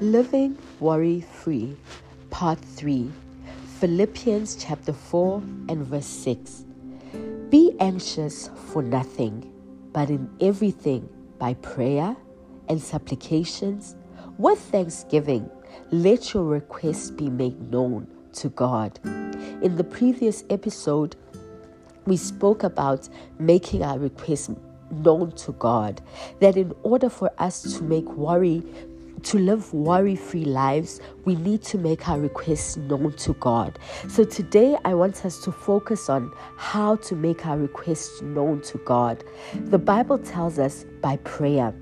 [0.00, 1.76] Living Worry Free,
[2.30, 3.12] Part 3,
[3.80, 6.64] Philippians chapter 4 and verse 6.
[7.50, 9.52] Be anxious for nothing,
[9.92, 11.06] but in everything
[11.38, 12.16] by prayer
[12.70, 13.94] and supplications,
[14.38, 15.50] with thanksgiving,
[15.90, 18.98] let your requests be made known to God.
[19.04, 21.14] In the previous episode,
[22.06, 23.06] we spoke about
[23.38, 24.48] making our requests
[24.90, 26.00] known to God.
[26.40, 28.62] That in order for us to make worry
[29.24, 33.78] to live worry free lives, we need to make our requests known to God.
[34.08, 38.78] So today, I want us to focus on how to make our requests known to
[38.78, 39.24] God.
[39.54, 41.74] The Bible tells us by prayer.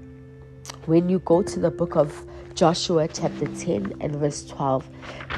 [0.87, 4.89] When you go to the book of Joshua, chapter 10 and verse 12,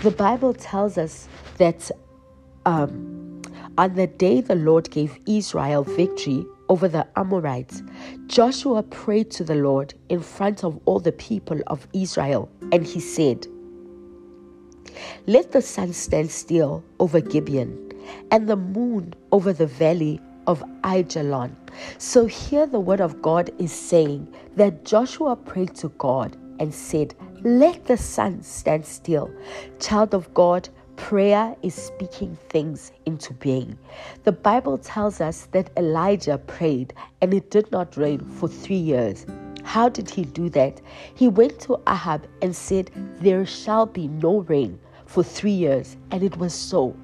[0.03, 1.29] the Bible tells us
[1.59, 1.91] that
[2.67, 3.43] um,
[3.77, 7.83] on the day the Lord gave Israel victory over the Amorites,
[8.29, 13.01] Joshua prayed to the Lord in front of all the people of Israel, and he
[13.01, 13.47] said,
[15.27, 17.93] Let the sun stand still over Gibeon,
[18.31, 21.55] and the moon over the valley of Ajalon.
[21.99, 27.15] So here the word of God is saying that Joshua prayed to God and said,
[27.43, 29.31] Let the sun stand still.
[29.81, 30.69] Child of God,
[31.01, 33.77] Prayer is speaking things into being.
[34.25, 39.27] The Bible tells us that Elijah prayed and it did not rain for three years.
[39.65, 40.81] How did he do that?
[41.15, 45.97] He went to Ahab and said, There shall be no rain for three years.
[46.13, 46.95] And it was so.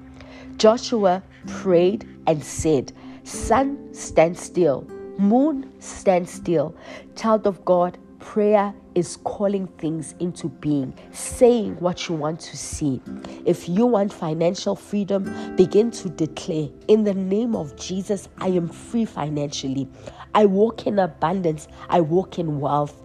[0.57, 4.87] Joshua prayed and said, Sun, stand still.
[5.17, 6.75] Moon, stand still.
[7.15, 13.01] Child of God, prayer is calling things into being, saying what you want to see.
[13.45, 18.67] If you want financial freedom, begin to declare, in the name of Jesus, I am
[18.67, 19.87] free financially.
[20.35, 23.01] I walk in abundance, I walk in wealth.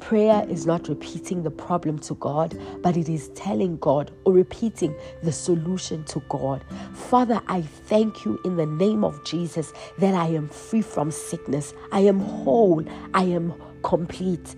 [0.00, 4.92] Prayer is not repeating the problem to God, but it is telling God or repeating
[5.22, 6.64] the solution to God.
[6.94, 11.74] Father, I thank you in the name of Jesus that I am free from sickness.
[11.92, 12.84] I am whole.
[13.14, 13.54] I am
[13.84, 14.56] complete.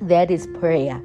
[0.00, 1.02] That is prayer.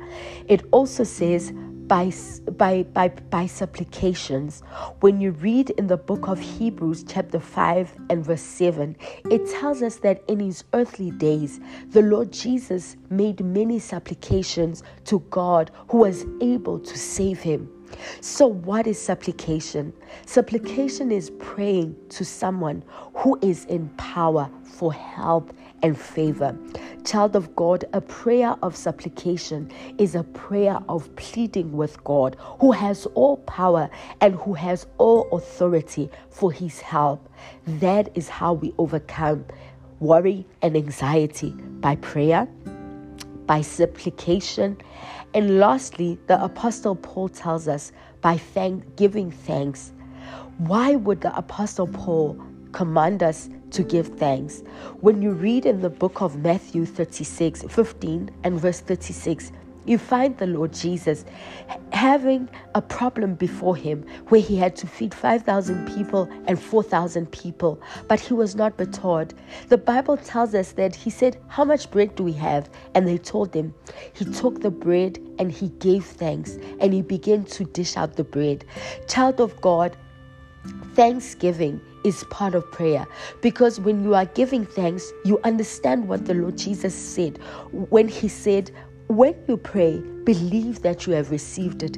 [0.47, 1.51] It also says,
[1.87, 2.11] by,
[2.53, 4.63] by, by, by supplications.
[5.01, 8.95] When you read in the book of Hebrews, chapter 5 and verse 7,
[9.29, 15.19] it tells us that in his earthly days, the Lord Jesus made many supplications to
[15.29, 17.69] God who was able to save him.
[18.19, 19.93] So, what is supplication?
[20.25, 22.83] Supplication is praying to someone
[23.13, 26.57] who is in power for help and favor.
[27.05, 32.71] Child of God, a prayer of supplication is a prayer of pleading with God who
[32.71, 37.29] has all power and who has all authority for his help.
[37.67, 39.45] That is how we overcome
[39.99, 42.47] worry and anxiety by prayer,
[43.45, 44.77] by supplication,
[45.35, 49.91] and lastly, the Apostle Paul tells us by thank, giving thanks.
[50.57, 54.63] Why would the Apostle Paul command us to give thanks.
[55.01, 59.51] When you read in the book of Matthew 36 15 and verse 36,
[59.85, 61.25] you find the Lord Jesus
[61.91, 67.79] having a problem before him where he had to feed 5,000 people and 4,000 people,
[68.07, 69.33] but he was not bettered.
[69.67, 72.69] The Bible tells us that he said, How much bread do we have?
[72.95, 73.73] And they told him.
[74.13, 78.23] He took the bread and he gave thanks and he began to dish out the
[78.23, 78.63] bread.
[79.07, 79.95] Child of God,
[80.95, 83.05] thanksgiving is part of prayer.
[83.41, 87.37] Because when you are giving thanks, you understand what the Lord Jesus said.
[87.71, 88.71] When He said,
[89.07, 91.97] when you pray, believe that you have received it.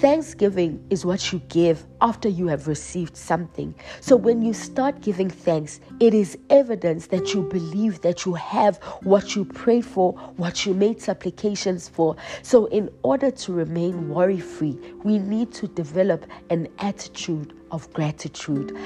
[0.00, 3.74] Thanksgiving is what you give after you have received something.
[4.00, 8.76] So when you start giving thanks, it is evidence that you believe that you have
[9.02, 12.14] what you prayed for, what you made supplications for.
[12.42, 18.76] So in order to remain worry free, we need to develop an attitude of gratitude.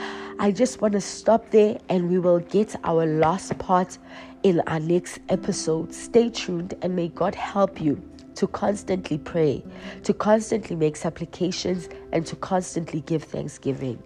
[0.40, 3.98] I just want to stop there and we will get our last part
[4.42, 5.92] in our next episode.
[5.92, 8.02] Stay tuned and may God help you
[8.36, 9.64] to constantly pray,
[10.04, 14.00] to constantly make supplications, and to constantly give thanksgiving.